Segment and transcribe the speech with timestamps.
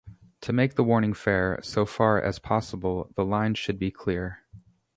[0.41, 4.39] To make the warning fair, so far as possible the line should be clear.